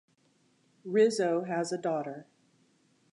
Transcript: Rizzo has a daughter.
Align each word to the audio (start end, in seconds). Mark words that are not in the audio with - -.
Rizzo 0.83 1.43
has 1.43 1.71
a 1.71 1.77
daughter. 1.77 2.25